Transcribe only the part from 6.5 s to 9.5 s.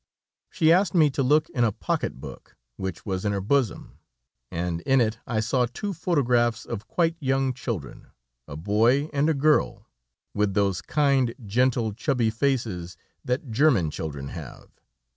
of quite young children, a boy and a